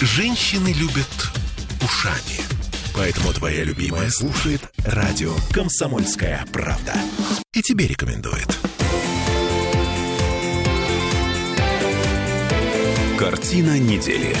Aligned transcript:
Женщины 0.00 0.72
любят 0.72 1.30
ушами. 1.82 2.40
Поэтому 2.94 3.34
твоя 3.34 3.64
любимая 3.64 4.08
слушает 4.08 4.62
радио 4.78 5.34
«Комсомольская 5.52 6.46
правда». 6.50 6.94
И 7.52 7.60
тебе 7.60 7.86
рекомендует. 7.86 8.48
Картина 13.18 13.78
недели. 13.78 14.34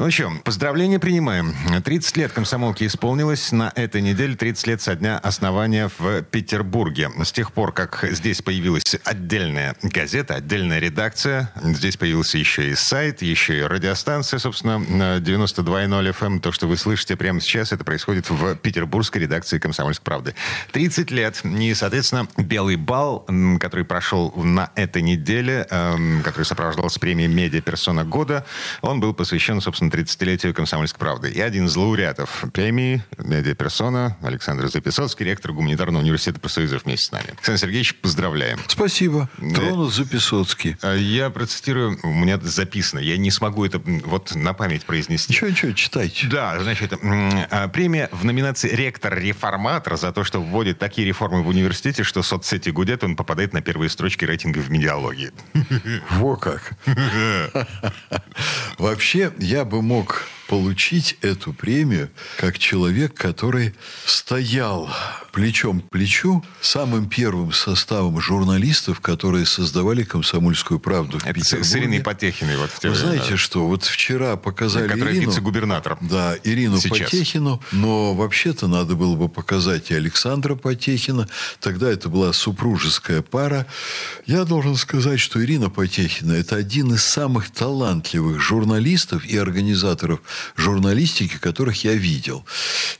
Ну 0.00 0.10
что, 0.10 0.32
поздравления 0.44 0.98
принимаем. 0.98 1.54
30 1.84 2.16
лет 2.16 2.32
комсомолки 2.32 2.84
исполнилось 2.84 3.52
на 3.52 3.70
этой 3.76 4.00
неделе, 4.00 4.34
30 4.34 4.66
лет 4.66 4.80
со 4.80 4.94
дня 4.96 5.18
основания 5.18 5.90
в 5.98 6.22
Петербурге. 6.22 7.10
С 7.22 7.32
тех 7.32 7.52
пор, 7.52 7.72
как 7.72 8.08
здесь 8.10 8.40
появилась 8.40 8.96
отдельная 9.04 9.76
газета, 9.82 10.36
отдельная 10.36 10.78
редакция, 10.78 11.52
здесь 11.62 11.98
появился 11.98 12.38
еще 12.38 12.70
и 12.70 12.74
сайт, 12.76 13.20
еще 13.20 13.58
и 13.58 13.62
радиостанция, 13.62 14.38
собственно, 14.38 14.82
92.0 15.18 16.14
FM. 16.14 16.26
Эм. 16.26 16.40
То, 16.40 16.50
что 16.50 16.66
вы 16.66 16.78
слышите 16.78 17.14
прямо 17.14 17.38
сейчас, 17.42 17.72
это 17.72 17.84
происходит 17.84 18.30
в 18.30 18.54
петербургской 18.54 19.20
редакции 19.20 19.58
«Комсомольской 19.58 20.04
правды». 20.04 20.34
30 20.72 21.10
лет. 21.10 21.42
И, 21.44 21.74
соответственно, 21.74 22.26
белый 22.38 22.76
бал, 22.76 23.26
который 23.60 23.84
прошел 23.84 24.32
на 24.34 24.70
этой 24.76 25.02
неделе, 25.02 25.66
эм, 25.68 26.22
который 26.22 26.44
сопровождался 26.44 26.98
премией 26.98 27.28
«Медиа 27.28 27.60
Персона 27.60 28.02
года», 28.02 28.46
он 28.80 29.00
был 29.00 29.12
посвящен, 29.12 29.60
собственно, 29.60 29.89
30-летию 29.90 30.54
«Комсомольской 30.54 30.98
правды». 30.98 31.30
И 31.30 31.40
один 31.40 31.66
из 31.66 31.76
лауреатов 31.76 32.44
премии 32.52 33.04
«Медиаперсона» 33.18 34.16
Александр 34.22 34.68
Записоцкий, 34.68 35.24
ректор 35.24 35.52
Гуманитарного 35.52 36.02
университета 36.02 36.40
профсоюзов 36.40 36.84
вместе 36.84 37.06
с 37.06 37.12
нами. 37.12 37.30
Александр 37.30 37.60
Сергеевич, 37.60 37.94
поздравляем. 37.96 38.58
Спасибо. 38.66 39.28
Тронут 39.36 39.92
Записоцкий. 39.92 40.76
А 40.82 40.94
я 40.94 41.30
процитирую, 41.30 41.98
у 42.02 42.12
меня 42.12 42.38
записано, 42.40 42.98
я 43.00 43.16
не 43.16 43.30
смогу 43.30 43.64
это 43.64 43.80
вот 43.84 44.34
на 44.34 44.52
память 44.54 44.84
произнести. 44.84 45.32
Ничего, 45.32 45.50
ничего, 45.50 45.72
читайте. 45.72 46.26
Да, 46.26 46.58
значит, 46.60 46.92
а, 46.92 47.68
премия 47.68 48.08
в 48.12 48.24
номинации 48.24 48.68
«Ректор-реформатор» 48.74 49.96
за 49.96 50.12
то, 50.12 50.24
что 50.24 50.40
вводит 50.40 50.78
такие 50.78 51.06
реформы 51.06 51.42
в 51.42 51.48
университете, 51.48 52.02
что 52.04 52.22
соцсети 52.22 52.70
гудят, 52.70 53.04
он 53.04 53.16
попадает 53.16 53.52
на 53.52 53.60
первые 53.60 53.90
строчки 53.90 54.24
рейтинга 54.24 54.58
в 54.58 54.70
медиалогии. 54.70 55.32
Во 56.10 56.36
как. 56.36 56.72
Вообще, 58.78 59.32
я 59.38 59.64
бы 59.64 59.79
мог 59.80 60.28
получить 60.50 61.16
эту 61.20 61.52
премию 61.52 62.10
как 62.36 62.58
человек, 62.58 63.14
который 63.14 63.72
стоял 64.04 64.90
плечом 65.30 65.80
к 65.80 65.90
плечу 65.90 66.44
самым 66.60 67.08
первым 67.08 67.52
составом 67.52 68.20
журналистов, 68.20 68.98
которые 68.98 69.46
создавали 69.46 70.02
«Комсомольскую 70.02 70.80
правду» 70.80 71.20
в 71.20 71.24
Это 71.24 71.40
с 71.40 71.76
Ириной 71.76 72.00
Потехиной. 72.00 72.56
Вот 72.56 72.70
в 72.70 72.82
Вы 72.82 72.96
знаете, 72.96 73.36
что 73.36 73.68
вот 73.68 73.84
вчера 73.84 74.34
показали 74.34 74.88
Которая 74.88 75.14
Ирину... 75.14 75.30
вице-губернатор. 75.30 75.98
Да, 76.00 76.34
Ирину 76.42 76.80
Сейчас. 76.80 76.98
Потехину. 76.98 77.62
Но 77.70 78.14
вообще-то 78.14 78.66
надо 78.66 78.96
было 78.96 79.14
бы 79.14 79.28
показать 79.28 79.92
и 79.92 79.94
Александра 79.94 80.56
Потехина. 80.56 81.28
Тогда 81.60 81.88
это 81.88 82.08
была 82.08 82.32
супружеская 82.32 83.22
пара. 83.22 83.66
Я 84.26 84.44
должен 84.44 84.74
сказать, 84.74 85.20
что 85.20 85.40
Ирина 85.44 85.70
Потехина– 85.70 86.32
это 86.34 86.56
один 86.56 86.92
из 86.94 87.04
самых 87.04 87.50
талантливых 87.50 88.40
журналистов 88.40 89.24
и 89.24 89.36
организаторов 89.36 90.20
журналистики, 90.56 91.38
которых 91.38 91.84
я 91.84 91.94
видел. 91.94 92.44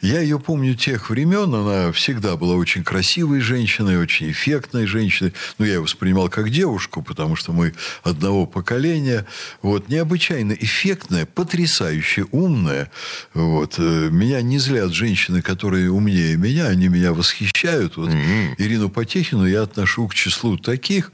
Я 0.01 0.21
ее 0.21 0.39
помню 0.39 0.75
тех 0.75 1.11
времен, 1.11 1.55
она 1.55 1.93
всегда 1.93 2.37
была 2.37 2.55
очень 2.55 2.85
красивой 2.85 3.41
женщиной, 3.41 3.99
очень 3.99 4.31
эффектной 4.31 4.87
женщиной. 4.87 5.33
Ну, 5.59 5.65
я 5.65 5.75
ее 5.75 5.81
воспринимал 5.81 6.29
как 6.29 6.51
девушку, 6.51 7.03
потому 7.03 7.37
что 7.37 7.53
мы 7.53 7.75
одного 8.03 8.47
поколения. 8.47 9.27
Вот, 9.63 9.89
необычайно 9.89 10.53
эффектная, 10.53 11.27
потрясающе 11.27 12.27
умная. 12.31 12.91
Вот. 13.35 13.75
Э, 13.79 14.09
меня 14.11 14.43
не 14.43 14.59
злят 14.59 14.93
женщины, 14.93 15.43
которые 15.43 15.91
умнее 15.91 16.37
меня, 16.37 16.67
они 16.67 16.89
меня 16.89 17.13
восхищают. 17.13 17.97
Вот. 17.97 18.11
Mm-hmm. 18.11 18.55
Ирину 18.59 18.89
Потехину 18.89 19.47
я 19.47 19.63
отношу 19.63 20.09
к 20.09 20.15
числу 20.15 20.57
таких. 20.57 21.13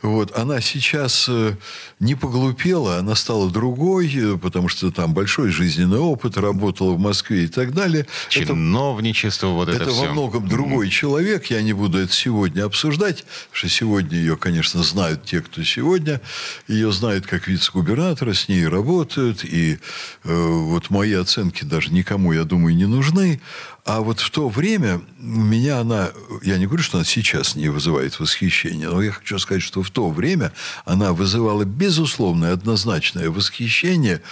Вот. 0.00 0.36
Она 0.36 0.60
сейчас 0.60 1.26
э, 1.28 1.54
не 2.00 2.14
поглупела, 2.14 2.98
она 2.98 3.14
стала 3.14 3.50
другой, 3.50 4.12
э, 4.14 4.36
потому 4.38 4.68
что 4.68 4.90
там 4.90 5.14
большой 5.14 5.50
жизненный 5.62 5.98
опыт, 5.98 6.36
работала 6.36 6.92
в 6.92 6.98
Москве 6.98 7.44
и 7.44 7.46
так 7.46 7.72
далее. 7.72 8.06
Чиновничество, 8.28 9.46
это, 9.46 9.54
вот 9.54 9.68
это, 9.68 9.82
это 9.84 9.92
все. 9.92 10.06
во 10.06 10.12
многом 10.12 10.48
другой 10.48 10.90
человек. 10.90 11.46
Я 11.46 11.62
не 11.62 11.72
буду 11.72 11.98
это 11.98 12.12
сегодня 12.12 12.64
обсуждать, 12.64 13.24
потому 13.24 13.52
что 13.52 13.68
сегодня 13.68 14.18
ее, 14.18 14.36
конечно, 14.36 14.82
знают 14.82 15.24
те, 15.24 15.40
кто 15.40 15.62
сегодня. 15.62 16.20
Ее 16.68 16.92
знают 16.92 17.26
как 17.26 17.48
вице-губернатора, 17.48 18.34
с 18.34 18.48
ней 18.48 18.66
работают. 18.66 19.44
И 19.44 19.78
э, 20.24 20.46
вот 20.46 20.90
мои 20.90 21.12
оценки 21.12 21.64
даже 21.64 21.92
никому, 21.92 22.32
я 22.32 22.44
думаю, 22.44 22.74
не 22.74 22.86
нужны. 22.86 23.40
А 23.84 24.00
вот 24.00 24.20
в 24.20 24.30
то 24.30 24.48
время 24.48 25.02
меня 25.18 25.80
она, 25.80 26.12
я 26.42 26.56
не 26.58 26.66
говорю, 26.66 26.84
что 26.84 26.98
она 26.98 27.04
сейчас 27.04 27.56
не 27.56 27.68
вызывает 27.68 28.20
восхищения, 28.20 28.88
но 28.88 29.02
я 29.02 29.10
хочу 29.10 29.38
сказать, 29.40 29.62
что 29.62 29.82
в 29.82 29.90
то 29.90 30.08
время 30.10 30.52
она 30.84 31.12
вызывала 31.12 31.64
безусловное, 31.64 32.52
однозначное 32.52 33.28
восхищение, 33.28 34.22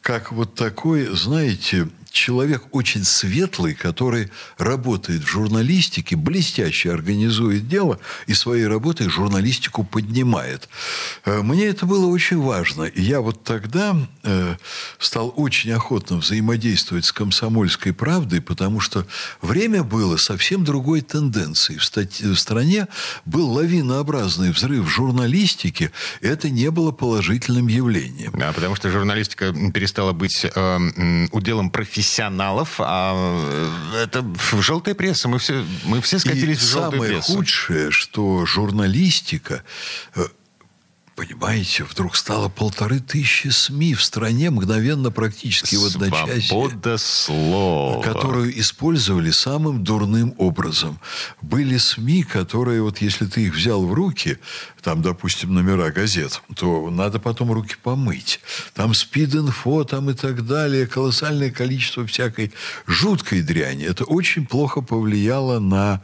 как 0.00 0.32
вот 0.32 0.54
такой, 0.54 1.14
знаете, 1.14 1.88
человек 2.16 2.64
очень 2.72 3.04
светлый, 3.04 3.74
который 3.74 4.30
работает 4.58 5.22
в 5.22 5.28
журналистике, 5.28 6.16
блестяще 6.16 6.92
организует 6.92 7.68
дело 7.68 8.00
и 8.26 8.34
своей 8.34 8.66
работой 8.66 9.08
журналистику 9.08 9.84
поднимает. 9.84 10.68
Э, 11.24 11.42
мне 11.42 11.66
это 11.66 11.86
было 11.86 12.06
очень 12.06 12.40
важно. 12.40 12.84
И 12.84 13.02
я 13.02 13.20
вот 13.20 13.44
тогда 13.44 13.96
э, 14.22 14.56
стал 14.98 15.32
очень 15.36 15.72
охотно 15.72 16.16
взаимодействовать 16.16 17.04
с 17.04 17.12
комсомольской 17.12 17.92
правдой, 17.92 18.40
потому 18.40 18.80
что 18.80 19.06
время 19.42 19.84
было 19.84 20.16
совсем 20.16 20.64
другой 20.64 21.02
тенденции. 21.02 21.76
В, 21.76 21.84
стать... 21.84 22.20
в 22.20 22.36
стране 22.36 22.88
был 23.26 23.50
лавинообразный 23.50 24.52
взрыв 24.52 24.88
журналистики. 24.88 25.92
Это 26.22 26.48
не 26.48 26.70
было 26.70 26.92
положительным 26.92 27.68
явлением. 27.68 28.32
Да, 28.36 28.52
потому 28.52 28.74
что 28.74 28.90
журналистика 28.90 29.52
перестала 29.74 30.12
быть 30.12 30.44
э, 30.44 31.28
уделом 31.32 31.70
профессионалов 31.70 32.05
профессионалов, 32.06 32.76
а 32.78 33.14
э, 33.92 34.04
это 34.04 34.24
желтая 34.60 34.94
пресса. 34.94 35.28
Мы 35.28 35.38
все, 35.38 35.64
мы 35.84 36.00
все 36.00 36.18
скатились 36.18 36.58
И 36.58 36.60
в 36.60 36.70
желтую 36.70 36.92
самое 36.92 37.12
прессу. 37.14 37.32
худшее, 37.32 37.90
что 37.90 38.46
журналистика 38.46 39.62
э, 40.14 40.26
Понимаете, 41.16 41.84
вдруг 41.84 42.14
стало 42.14 42.50
полторы 42.50 43.00
тысячи 43.00 43.48
СМИ 43.48 43.94
в 43.94 44.04
стране 44.04 44.50
мгновенно 44.50 45.10
практически 45.10 45.74
в 45.74 45.86
одночасье. 45.86 46.42
Свобода 46.42 46.98
слова. 46.98 48.02
Которую 48.02 48.60
использовали 48.60 49.30
самым 49.30 49.82
дурным 49.82 50.34
образом. 50.36 51.00
Были 51.40 51.78
СМИ, 51.78 52.24
которые, 52.24 52.82
вот 52.82 52.98
если 52.98 53.24
ты 53.24 53.46
их 53.46 53.54
взял 53.54 53.86
в 53.86 53.94
руки, 53.94 54.38
там, 54.82 55.00
допустим, 55.00 55.54
номера 55.54 55.90
газет, 55.90 56.42
то 56.54 56.90
надо 56.90 57.18
потом 57.18 57.50
руки 57.50 57.76
помыть. 57.82 58.38
Там 58.76 58.92
спид-инфо, 58.92 59.84
там 59.84 60.10
и 60.10 60.14
так 60.14 60.46
далее, 60.46 60.86
колоссальное 60.86 61.50
количество 61.50 62.06
всякой 62.06 62.52
жуткой 62.86 63.40
дряни. 63.40 63.86
Это 63.86 64.04
очень 64.04 64.44
плохо 64.44 64.82
повлияло 64.82 65.60
на 65.60 66.02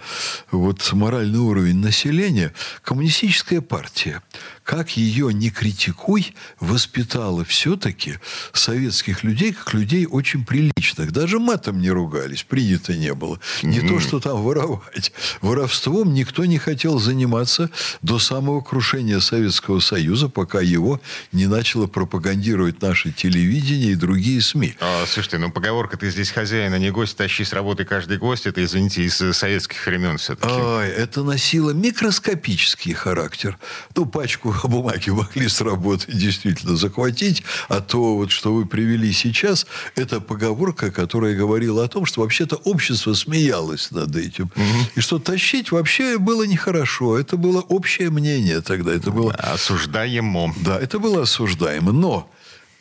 вот 0.51 0.91
моральный 0.95 1.39
уровень 1.39 1.77
населения. 1.77 2.55
Коммунистическая 2.83 3.61
партия, 3.61 4.23
как 4.65 4.97
ее 4.97 5.35
не 5.35 5.51
критикуй, 5.51 6.35
воспитала 6.61 7.45
все-таки 7.45 8.15
советских 8.55 9.23
людей 9.23 9.53
как 9.53 9.75
людей 9.75 10.07
очень 10.07 10.47
приличных. 10.47 11.13
Даже 11.13 11.39
матом 11.39 11.79
не 11.79 11.91
ругались, 11.91 12.43
принято 12.43 12.95
не 12.95 13.13
было. 13.13 13.39
Не 13.63 13.81
mm-hmm. 13.81 13.89
то, 13.89 14.01
что 14.01 14.19
там 14.19 14.43
воровать. 14.43 15.13
Воровством 15.43 16.15
никто 16.15 16.47
не 16.47 16.57
хотел 16.57 16.99
заниматься 16.99 17.69
до 18.01 18.19
самого 18.19 18.63
крушения 18.63 19.21
Советского 19.21 19.81
Союза, 19.81 20.31
пока 20.31 20.63
его 20.63 21.03
не 21.33 21.47
начало 21.47 21.87
пропагандировать 21.87 22.62
наше 22.81 23.11
телевидение 23.11 23.93
и 23.93 23.95
другие 23.95 24.41
СМИ. 24.41 24.77
А, 24.81 25.05
слушайте, 25.07 25.39
ну 25.39 25.51
поговорка 25.51 25.97
«ты 25.97 26.11
здесь 26.11 26.31
хозяин, 26.31 26.73
а 26.73 26.79
не 26.79 26.91
гость, 26.91 27.17
тащи 27.17 27.45
с 27.45 27.53
работы 27.53 27.85
каждый 27.85 28.19
гость», 28.19 28.47
это, 28.47 28.63
извините, 28.65 29.03
из 29.03 29.17
советских 29.37 29.85
времен 29.87 30.19
все-таки. 30.19 30.53
Ой, 30.53 30.89
это 30.89 31.23
носило 31.23 31.71
микроскопический 31.71 32.93
характер. 32.93 33.59
Ну, 33.97 34.07
пачку 34.07 34.55
бумаги 34.65 35.11
могли 35.11 35.49
с 35.49 35.61
работы 35.61 36.13
действительно 36.13 36.77
захватить, 36.77 37.43
а 37.69 37.81
то, 37.81 38.17
вот, 38.17 38.31
что 38.31 38.55
вы 38.55 38.67
привели 38.67 39.13
сейчас, 39.13 39.67
это 39.97 40.21
поговорка, 40.21 40.91
которая 40.91 41.35
говорила 41.35 41.85
о 41.85 41.89
том, 41.89 42.07
что 42.07 42.21
вообще-то 42.21 42.57
общество 42.57 43.15
смеялось 43.15 43.91
над 43.91 44.15
этим. 44.17 44.51
Угу. 44.55 44.63
И 44.97 45.01
что 45.01 45.19
тащить 45.19 45.73
вообще 45.73 46.19
было 46.19 46.45
нехорошо. 46.45 47.19
Это 47.19 47.37
было 47.37 47.61
общее 47.61 48.11
мнение 48.11 48.61
тогда. 48.61 48.93
Это 48.93 49.11
было... 49.11 49.33
Осуждаемо. 49.33 50.55
Да, 50.61 50.79
это 50.79 50.99
было 50.99 51.23
осуждаемо. 51.23 51.93
Но 51.93 52.31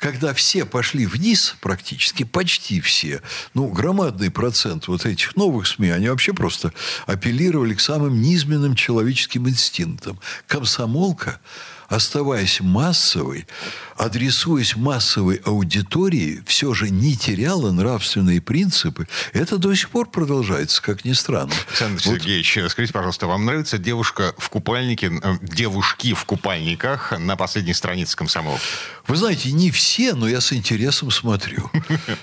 когда 0.02 0.34
все 0.34 0.66
пошли 0.66 1.06
вниз, 1.06 1.56
практически 1.62 2.24
почти 2.24 2.82
все, 2.82 3.22
ну, 3.54 3.68
громадный 3.68 4.32
процент 4.32 4.88
вот 4.88 5.06
этих 5.06 5.36
новых 5.36 5.68
СМИ, 5.68 5.92
они 5.92 6.10
вообще 6.10 6.34
просто 6.34 6.74
апеллировали 7.06 7.76
к 7.76 7.80
самым 7.80 8.20
низменным 8.20 8.74
человеческим 8.74 9.48
инстинктам. 9.48 10.20
Комсомолка 10.48 11.40
оставаясь 11.92 12.62
массовой, 12.62 13.46
адресуясь 13.98 14.78
массовой 14.78 15.36
аудитории, 15.44 16.42
все 16.46 16.74
же 16.74 16.90
не 16.90 17.18
теряла 17.18 17.72
нравственные 17.72 18.42
принципы. 18.42 19.08
Это 19.34 19.58
до 19.58 19.76
сих 19.76 19.90
пор 19.90 20.10
продолжается, 20.10 20.82
как 20.82 21.04
ни 21.04 21.12
странно. 21.12 21.54
Александр 21.68 22.02
вот. 22.06 22.16
Сергеевич, 22.16 22.58
скажите, 22.70 22.94
пожалуйста, 22.94 23.28
вам 23.28 23.46
нравится 23.46 23.78
девушка 23.78 24.34
в 24.38 24.50
купальнике, 24.50 25.12
э, 25.22 25.38
девушки 25.42 26.14
в 26.14 26.24
купальниках 26.24 27.14
на 27.20 27.36
последней 27.36 27.74
странице 27.74 28.16
комсомол? 28.16 28.58
Вы 29.08 29.18
знаете, 29.18 29.52
не 29.52 29.70
все, 29.70 30.14
но 30.14 30.30
я 30.30 30.40
с 30.40 30.54
интересом 30.54 31.12
смотрю. 31.12 31.70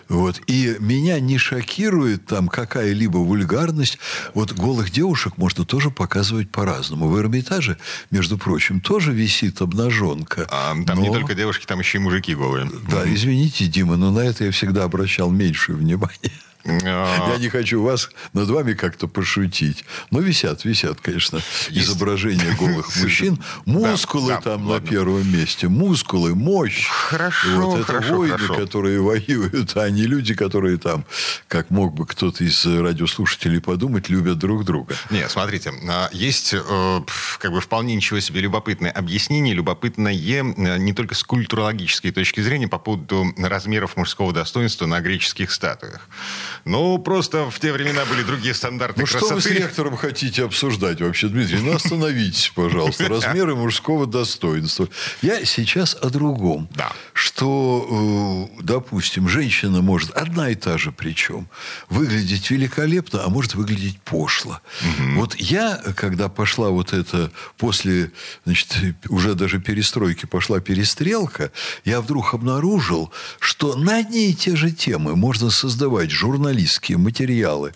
Вот. 0.09 0.41
И 0.47 0.77
меня 0.79 1.21
не 1.21 1.39
шокирует 1.39 2.27
там 2.27 2.49
какая-либо 2.49 3.19
вульгарность. 3.19 3.99
Вот 4.35 4.53
голых 4.53 4.91
девушек 4.91 5.37
можно 5.37 5.65
тоже 5.65 5.91
показывать 5.91 6.51
по-разному. 6.51 7.09
В 7.09 7.19
Эрмитаже, 7.19 7.79
между 8.11 8.39
прочим, 8.39 8.81
тоже 8.81 9.13
висит 9.13 9.58
обнаженка. 9.61 10.47
А, 10.51 10.75
там 10.85 10.99
но... 10.99 11.03
не 11.07 11.13
только 11.13 11.35
девушки, 11.35 11.67
там 11.67 11.79
еще 11.79 11.99
и 11.99 12.01
мужики 12.01 12.35
голые. 12.35 12.71
Да, 12.91 13.03
извините, 13.07 13.67
Дима, 13.67 13.97
но 13.97 14.11
на 14.11 14.21
это 14.21 14.45
я 14.45 14.51
всегда 14.51 14.85
обращал 14.85 15.31
меньшее 15.31 15.77
внимание. 15.77 16.33
А. 16.69 17.33
Я 17.33 17.39
не 17.39 17.49
хочу 17.49 17.83
вас 17.83 18.11
над 18.33 18.49
вами 18.49 18.75
как-то 18.75 19.09
пошутить. 19.09 19.85
Но 20.11 20.21
висят, 20.21 20.65
висят, 20.65 21.01
конечно, 21.01 21.41
изображения 21.71 22.55
голых 22.59 22.95
мужчин. 23.03 23.43
Мускулы 23.65 24.39
там 24.43 24.67
на 24.69 24.81
первом 24.81 25.31
месте. 25.31 25.69
Мускулы, 25.69 26.35
мощь. 26.35 26.87
Хорошо, 26.89 27.49
Вот 27.61 27.81
это 27.81 28.01
воины, 28.01 28.49
которые 28.57 29.01
воюют, 29.01 29.77
а 29.77 29.89
не 29.91 30.03
люди, 30.03 30.35
которые 30.35 30.79
там, 30.79 31.05
как 31.49 31.71
мог 31.71 31.95
бы 31.95 32.07
кто-то 32.07 32.45
из 32.45 32.65
радиослушателей 32.67 33.61
подумать, 33.61 34.09
любят 34.09 34.39
друг 34.39 34.65
друга. 34.65 34.95
Нет, 35.11 35.31
смотрите, 35.31 35.73
а, 35.89 36.09
есть 36.13 36.55
э, 36.55 37.01
как 37.39 37.53
бы 37.53 37.61
вполне 37.61 37.95
ничего 37.95 38.21
себе 38.21 38.41
любопытное 38.41 38.91
объяснение, 38.91 39.55
любопытное 39.55 40.15
э, 40.15 40.79
не 40.79 40.93
только 40.93 41.15
с 41.15 41.23
культурологической 41.23 42.11
точки 42.11 42.41
зрения 42.41 42.69
по 42.69 42.79
поводу 42.79 43.27
размеров 43.39 43.97
мужского 43.97 44.33
достоинства 44.33 44.87
на 44.87 45.01
греческих 45.01 45.51
статуях. 45.51 46.09
Ну, 46.65 46.99
просто 46.99 47.51
в 47.51 47.59
те 47.61 47.73
времена 47.73 48.05
были 48.05 48.23
другие 48.23 48.55
стандарты 48.55 49.01
ну, 49.01 49.07
красоты. 49.07 49.27
что 49.27 49.35
вы 49.35 49.41
с 49.41 49.47
ректором 49.47 49.97
хотите 49.97 50.45
обсуждать 50.45 51.01
вообще, 51.01 51.29
Дмитрий? 51.29 51.59
Ну, 51.59 51.75
остановитесь, 51.75 52.53
пожалуйста. 52.55 53.09
Размеры 53.09 53.55
мужского 53.55 54.07
достоинства. 54.07 54.89
Я 55.23 55.45
сейчас 55.45 55.97
о 56.01 56.11
другом. 56.11 56.69
Да. 56.75 56.93
Что, 57.13 58.49
э, 58.59 58.63
допустим, 58.63 59.29
женщина 59.29 59.83
может, 59.83 60.11
одна 60.11 60.51
и 60.51 60.55
та 60.55 60.79
же 60.79 60.93
причем, 60.93 61.49
выглядеть 61.89 62.51
великолепно, 62.51 63.25
а 63.25 63.29
может 63.29 63.55
выглядеть 63.55 64.01
пошло. 64.01 64.61
Угу. 64.83 65.21
Вот 65.21 65.35
я, 65.37 65.81
когда 65.97 66.29
пошла 66.29 66.71
вот 66.71 66.93
это, 66.93 67.31
после, 67.57 68.13
значит, 68.45 68.77
уже 69.09 69.35
даже 69.35 69.61
перестройки 69.61 70.27
пошла 70.27 70.61
перестрелка, 70.61 71.51
я 71.85 72.01
вдруг 72.01 72.35
обнаружил, 72.35 73.13
что 73.39 73.77
на 73.77 73.99
одни 73.99 74.31
и 74.31 74.35
те 74.35 74.57
же 74.57 74.71
темы 74.71 75.17
можно 75.17 75.51
создавать 75.51 76.11
журналистские 76.39 76.99
материалы 76.99 77.73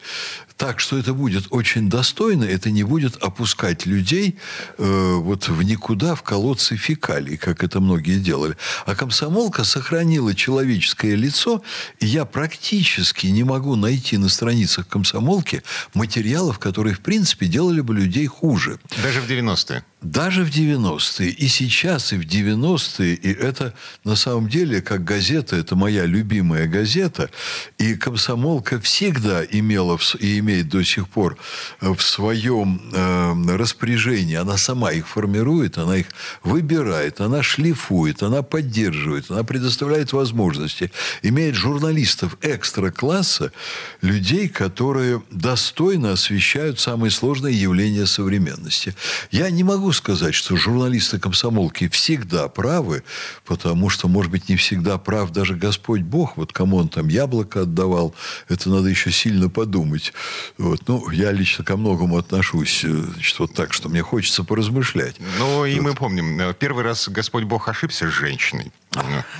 так, 0.56 0.79
что 0.79 0.97
это 0.97 1.12
будет 1.12 1.47
очень 1.50 1.91
достойно, 1.91 2.44
это 2.44 2.70
не 2.70 2.85
будет 2.85 3.17
опускать 3.17 3.85
людей 3.85 4.38
э, 4.79 5.14
вот 5.17 5.49
в 5.49 5.61
никуда, 5.64 6.14
в 6.14 6.23
колодцы 6.23 6.76
фекалий, 6.76 7.37
как 7.37 7.64
это 7.64 7.81
многие 7.81 8.20
делали. 8.20 8.56
А 8.87 8.94
комсомолка 8.94 9.64
сохранила 9.64 10.37
человеческое 10.37 11.17
лицо, 11.17 11.62
и 11.99 12.06
я 12.06 12.25
практически 12.25 13.26
не 13.26 13.43
могу 13.43 13.75
найти 13.75 14.19
на 14.19 14.29
страницах 14.29 14.87
комсомолки 14.87 15.65
материалов, 15.94 16.61
которые, 16.61 16.94
в 16.94 17.00
принципе, 17.00 17.47
делали 17.47 17.81
бы 17.81 17.94
людей 17.94 18.26
хуже. 18.26 18.79
Даже 19.03 19.20
в 19.20 19.29
90-е? 19.29 19.82
Даже 20.03 20.45
в 20.45 20.51
90-е. 20.51 21.31
И 21.31 21.47
сейчас, 21.47 22.13
и 22.13 22.17
в 22.17 22.23
90-е. 22.23 23.15
И 23.15 23.33
это, 23.33 23.73
на 24.05 24.17
самом 24.17 24.49
деле, 24.49 24.83
как 24.83 25.05
газета, 25.05 25.57
это 25.57 25.77
моя 25.77 26.07
любимая 26.07 26.67
газета. 26.67 27.31
И 27.79 27.95
комсомолка 27.95 28.81
всегда 28.81 29.45
имела 29.45 29.99
и 30.19 30.39
имеет 30.39 30.69
до 30.69 30.83
сих 30.83 31.09
пор 31.09 31.37
э, 31.81 31.93
в 31.93 32.03
своем 32.03 32.81
э, 32.93 33.57
распоряжении, 33.57 34.35
она 34.35 34.57
сама 34.57 34.91
их 34.91 35.07
формирует, 35.07 35.79
она 35.79 35.99
их 35.99 36.07
выбирает, 36.43 37.21
она 37.21 37.43
шлифует, 37.43 38.23
она 38.23 38.43
поддерживает, 38.43 39.31
она 39.31 39.45
предоставляет 39.45 40.13
возможности, 40.13 40.91
имеет 41.23 41.55
журналистов 41.55 42.37
экстра-класса, 42.43 43.53
людей, 44.01 44.49
которые 44.49 45.23
достойно 45.31 46.13
освещают 46.13 46.81
самые 46.81 47.11
сложные 47.11 47.61
явления 47.61 48.07
современности. 48.07 48.95
Я 49.31 49.51
не 49.51 49.63
могу 49.63 49.92
сказать, 49.93 50.35
что 50.35 50.56
журналисты 50.56 51.19
комсомолки 51.19 51.89
всегда 51.89 52.49
правы, 52.49 53.03
потому 53.44 53.89
что, 53.89 54.09
может 54.09 54.31
быть, 54.31 54.49
не 54.49 54.56
всегда 54.56 54.99
прав 54.99 55.31
даже 55.31 55.55
Господь 55.55 56.03
Бог. 56.03 56.37
Вот 56.37 56.53
кому 56.53 56.77
он 56.77 56.89
там 56.89 57.09
яблоко 57.09 57.62
отдавал, 57.62 58.15
это 58.49 58.71
надо 58.71 58.89
еще 58.89 59.11
сильно 59.11 59.49
подумать. 59.49 60.12
Вот. 60.59 60.89
Ну, 60.89 61.11
я 61.11 61.33
лично 61.33 61.65
ко 61.65 61.77
многому 61.77 62.19
отношусь 62.19 62.85
э, 62.85 62.89
значит, 62.89 63.39
вот 63.39 63.55
так, 63.55 63.73
что 63.73 63.89
мне 63.89 64.03
хочется 64.03 64.44
поразмышлять. 64.44 65.17
Ну, 65.39 65.65
и 65.65 65.75
вот. 65.75 65.83
мы 65.83 65.94
помним, 65.94 66.41
э, 66.41 66.55
первый 66.55 66.85
раз 66.85 67.09
Господь 67.09 67.44
Бог 67.44 67.69
ошибся 67.69 68.09
с 68.09 68.12
женщиной. 68.12 68.73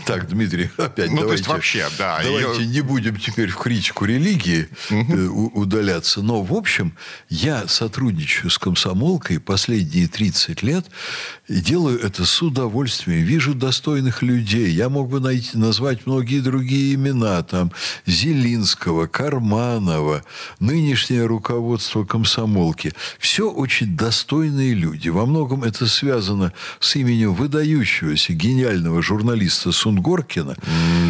Так, 0.07 0.29
Дмитрий, 0.29 0.71
опять 0.79 1.11
ну, 1.11 1.21
давайте, 1.21 1.27
то 1.27 1.33
есть 1.33 1.47
вообще, 1.47 1.89
да. 1.99 2.21
Давайте 2.23 2.63
ее... 2.63 2.67
не 2.67 2.81
будем 2.81 3.17
теперь 3.17 3.51
в 3.51 3.57
критику 3.57 4.07
религии 4.07 4.69
угу. 4.91 5.61
удаляться. 5.61 6.23
Но, 6.23 6.43
в 6.43 6.55
общем, 6.55 6.95
я 7.29 7.69
сотрудничаю 7.69 8.51
с 8.51 8.59
комсомолкой 8.59 9.41
последние 9.41 10.09
30 10.09 10.63
лет 10.63 10.87
и 11.49 11.57
делаю 11.57 12.01
это 12.01 12.25
с 12.25 12.43
удовольствием. 12.43 13.25
Вижу 13.25 13.55
достойных 13.55 14.23
людей. 14.23 14.71
Я 14.71 14.89
мог 14.89 15.11
бы 15.11 15.21
найти, 15.21 15.57
назвать 15.59 16.07
многие 16.07 16.41
другие 16.41 16.95
имена. 16.95 17.43
Там 17.43 17.73
Зелинского, 18.07 19.07
Карманова, 19.07 20.25
нынешнее 20.61 21.27
руководство 21.27 22.05
комсомолки. 22.05 22.93
Все 23.19 23.51
очень 23.51 23.97
достойные 23.97 24.73
люди. 24.73 25.11
Во 25.11 25.27
многом 25.27 25.63
это 25.63 25.87
связано 25.87 26.53
с 26.81 26.97
именем 26.97 27.35
выдающегося, 27.35 28.33
гениального 28.33 29.03
журналиста 29.03 29.42
журналиста 29.43 29.73
Сунгоркина. 29.73 30.57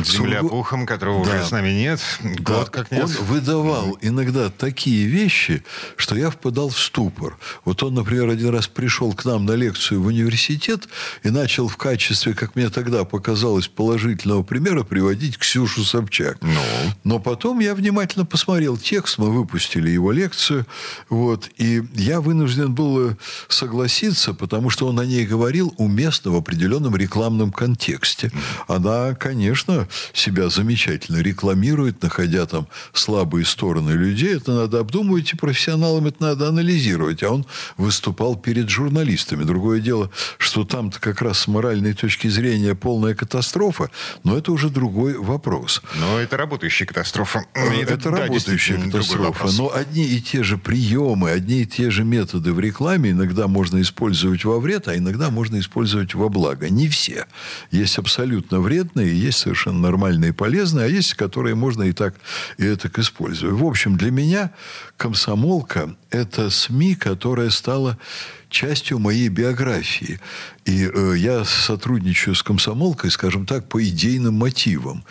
Земля 0.05 0.41
Сунго... 0.41 0.49
пухом, 0.49 0.87
которого 0.87 1.25
да. 1.25 1.31
уже 1.31 1.47
с 1.47 1.51
нами 1.51 1.71
нет. 1.71 2.01
Да. 2.23 2.55
Год 2.55 2.71
как 2.71 2.91
нет. 2.91 3.05
Он 3.05 3.11
выдавал 3.27 3.99
иногда 4.01 4.51
такие 4.51 5.07
вещи, 5.07 5.63
что 5.97 6.17
я 6.17 6.31
впадал 6.31 6.71
в 6.71 6.79
ступор. 6.79 7.39
Вот 7.65 7.83
он, 7.83 7.95
например, 7.95 8.29
один 8.29 8.51
раз 8.51 8.69
пришел 8.69 9.13
к 9.13 9.25
нам 9.25 9.45
на 9.45 9.53
лекцию 9.53 10.03
в 10.03 10.07
университет 10.07 10.89
и 11.23 11.31
начал 11.31 11.69
в 11.69 11.77
качестве, 11.77 12.35
как 12.35 12.57
мне 12.57 12.71
тогда 12.71 13.05
показалось, 13.05 13.69
положительного 13.69 14.43
примера 14.43 14.83
приводить 14.83 15.39
Ксюшу 15.39 15.85
Собчак. 15.85 16.39
Ну. 16.41 16.61
Но 17.05 17.19
потом 17.19 17.61
я 17.61 17.75
внимательно 17.75 18.25
посмотрел 18.25 18.77
текст, 18.77 19.19
мы 19.19 19.31
выпустили 19.31 19.91
его 19.91 20.13
лекцию, 20.13 20.67
вот, 21.09 21.51
и 21.59 21.83
я 21.95 22.21
вынужден 22.21 22.75
был 22.75 23.17
согласиться, 23.49 24.35
потому 24.35 24.71
что 24.71 24.89
он 24.89 24.99
о 24.99 25.07
ней 25.07 25.27
говорил 25.27 25.75
уместно 25.77 26.31
в 26.31 26.37
определенном 26.37 26.97
рекламном 26.97 27.53
контексте 27.53 28.22
власти, 28.23 28.33
она, 28.69 29.15
конечно, 29.15 29.89
себя 30.13 30.49
замечательно 30.49 31.19
рекламирует, 31.19 32.03
находя 32.03 32.47
там 32.47 32.69
слабые 32.93 33.45
стороны 33.45 33.93
людей. 33.93 34.37
Это 34.37 34.53
надо 34.53 34.81
обдумывать, 34.81 35.33
и 35.33 35.37
профессионалам 35.37 36.07
это 36.07 36.23
надо 36.23 36.49
анализировать. 36.49 37.23
А 37.23 37.31
он 37.31 37.47
выступал 37.77 38.37
перед 38.37 38.69
журналистами. 38.69 39.45
Другое 39.45 39.81
дело, 39.81 40.11
что 40.39 40.65
там-то 40.65 41.01
как 41.01 41.23
раз 41.23 41.41
с 41.41 41.49
моральной 41.49 41.95
точки 41.95 42.29
зрения 42.29 42.75
полная 42.75 43.15
катастрофа, 43.15 43.91
но 44.25 44.37
это 44.37 44.53
уже 44.53 44.69
другой 44.69 45.19
вопрос. 45.19 45.83
Но 45.99 46.19
это 46.19 46.37
работающая 46.37 46.87
катастрофа. 46.87 47.45
Это, 47.55 47.95
это 47.95 48.11
да, 48.11 48.19
работающая 48.19 48.79
катастрофа. 48.79 49.49
Но 49.57 49.73
одни 49.75 50.05
и 50.05 50.21
те 50.21 50.43
же 50.43 50.59
приемы, 50.59 51.31
одни 51.31 51.63
и 51.63 51.67
те 51.67 51.91
же 51.91 52.05
методы 52.05 52.53
в 52.53 52.61
рекламе 52.61 53.11
иногда 53.11 53.49
можно 53.49 53.81
использовать 53.81 54.45
во 54.45 54.59
вред, 54.59 54.89
а 54.89 54.97
иногда 54.97 55.31
можно 55.31 55.59
использовать 55.59 56.15
во 56.15 56.29
благо. 56.29 56.69
Не 56.69 56.89
все. 56.89 57.27
Есть 57.71 57.99
абсолютно 57.99 58.12
вредные, 58.19 59.19
есть 59.19 59.39
совершенно 59.39 59.79
нормальные 59.81 60.31
и 60.31 60.33
полезные, 60.33 60.87
а 60.87 60.89
есть, 60.89 61.15
которые 61.15 61.55
можно 61.55 61.83
и 61.83 61.93
так, 61.93 62.15
и 62.59 62.75
так 62.77 62.99
использовать. 62.99 63.55
В 63.55 63.65
общем, 63.65 63.97
для 63.97 64.11
меня 64.11 64.53
комсомолка– 64.97 65.95
это 66.11 66.51
СМИ, 66.51 66.95
которая 66.95 67.51
стала 67.51 67.99
частью 68.53 68.99
моей 68.99 69.29
биографии. 69.29 70.21
И 70.65 70.85
э, 70.85 71.15
я 71.17 71.45
сотрудничаю 71.45 72.37
с 72.37 72.43
комсомолкой, 72.43 73.11
скажем 73.11 73.47
так, 73.47 73.69
по 73.69 73.83
идейным 73.83 74.35
мотивам. 74.35 75.05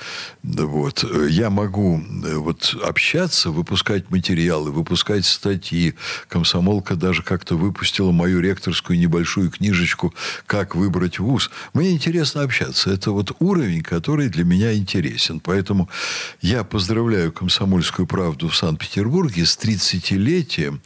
Вот. 0.44 1.04
Я 1.30 1.50
могу 1.50 2.00
э, 2.00 2.36
вот, 2.36 2.74
общаться, 2.82 3.50
выпускать 3.50 4.10
материалы, 4.12 4.72
выпускать 4.72 5.26
статьи. 5.26 5.96
Комсомолка 6.30 6.96
даже 6.96 7.24
как-то 7.24 7.58
выпустила 7.58 8.12
мою 8.12 8.40
ректорскую 8.40 8.98
небольшую 8.98 9.50
книжечку 9.50 10.14
«Как 10.46 10.76
выбрать 10.76 11.20
вуз». 11.20 11.52
Мне 11.74 11.92
интересно 11.92 12.44
общаться. 12.44 12.91
Это 12.92 13.12
вот 13.12 13.32
уровень, 13.40 13.82
который 13.82 14.30
для 14.30 14.44
меня 14.44 14.74
интересен. 14.74 15.40
Поэтому 15.40 15.90
я 16.42 16.64
поздравляю 16.64 17.32
«Комсомольскую 17.32 18.06
правду» 18.06 18.50
в 18.50 18.56
Санкт-Петербурге 18.56 19.46
с 19.46 19.58
30-летием. 19.58 20.82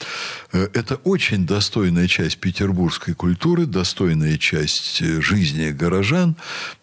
Э, 0.54 0.68
это 0.74 0.96
очень 0.98 1.46
достойная 1.46 2.08
часть 2.08 2.38
петербургской 2.38 3.14
культуры, 3.14 3.66
достойная 3.66 4.38
часть 4.38 5.00
жизни 5.00 5.72
горожан. 5.72 6.36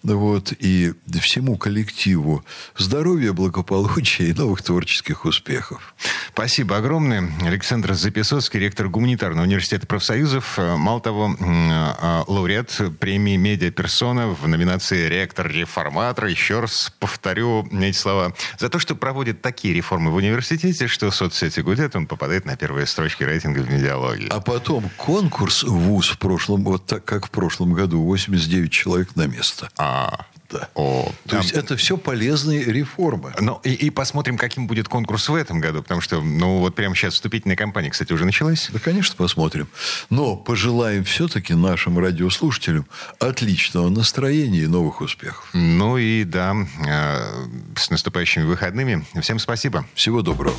Вот, 0.02 0.52
и 0.58 0.92
всему 1.20 1.56
коллективу 1.56 2.44
здоровья, 2.76 3.32
благополучия 3.32 4.28
и 4.28 4.32
новых 4.32 4.62
творческих 4.62 5.24
успехов. 5.24 5.94
Спасибо 6.32 6.76
огромное. 6.76 7.30
Александр 7.42 7.94
Записоцкий, 7.94 8.58
ректор 8.58 8.88
Гуманитарного 8.88 9.44
университета 9.44 9.86
профсоюзов. 9.86 10.58
Мало 10.58 11.00
того, 11.00 11.36
а, 11.40 12.24
лауреат 12.26 12.80
премии 12.98 13.36
«Медиаперсона» 13.36 14.28
в 14.28 14.48
номинации 14.48 15.08
«Ректор-реформатор». 15.12 16.26
Еще 16.26 16.60
раз 16.60 16.92
повторю 16.98 17.66
эти 17.70 17.96
слова. 17.96 18.32
За 18.58 18.68
то, 18.68 18.78
что 18.78 18.94
проводит 18.94 19.42
такие 19.42 19.74
реформы 19.74 20.10
в 20.10 20.14
университете, 20.14 20.86
что 20.86 21.10
соцсети 21.10 21.60
гудят, 21.60 21.94
он 21.96 22.06
попадает 22.06 22.44
на 22.44 22.56
первые 22.56 22.86
строчки 22.86 23.22
рейтинга 23.22 23.60
в 23.60 23.70
медиалогии. 23.70 24.28
А 24.30 24.40
потом 24.40 24.90
конкурс 24.96 25.62
в 25.62 25.72
ВУЗ 25.72 26.10
в 26.10 26.18
прошлом, 26.18 26.64
вот 26.64 26.86
так 26.86 27.04
как 27.04 27.26
в 27.26 27.30
прошлом 27.30 27.72
году, 27.74 28.02
89 28.02 28.72
человек 28.72 29.14
на 29.16 29.26
место. 29.26 29.68
А, 29.76 30.26
да. 30.52 30.68
О, 30.74 31.10
То 31.24 31.30
там... 31.30 31.40
есть 31.40 31.52
это 31.52 31.76
все 31.76 31.96
полезные 31.96 32.64
реформы. 32.64 33.34
Ну, 33.40 33.60
и, 33.64 33.72
и 33.72 33.90
посмотрим, 33.90 34.36
каким 34.36 34.66
будет 34.66 34.88
конкурс 34.88 35.28
в 35.28 35.34
этом 35.34 35.60
году, 35.60 35.82
потому 35.82 36.00
что, 36.00 36.20
ну, 36.20 36.58
вот 36.58 36.74
прямо 36.74 36.94
сейчас 36.94 37.14
вступительная 37.14 37.56
кампания, 37.56 37.90
кстати, 37.90 38.12
уже 38.12 38.24
началась. 38.24 38.68
Да, 38.72 38.78
конечно, 38.78 39.16
посмотрим. 39.16 39.68
Но 40.10 40.36
пожелаем 40.36 41.04
все-таки 41.04 41.54
нашим 41.54 41.98
радиослушателям 41.98 42.86
отличного 43.18 43.88
настроения 43.88 44.60
и 44.60 44.66
новых 44.66 45.00
успехов. 45.00 45.48
Ну 45.52 45.96
и 45.96 46.24
да, 46.24 46.54
э, 46.86 47.46
с 47.76 47.90
наступающими 47.90 48.44
выходными. 48.44 49.04
Всем 49.20 49.38
спасибо. 49.38 49.86
Всего 49.94 50.22
доброго. 50.22 50.54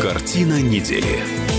Картина 0.00 0.60
недели. 0.60 1.57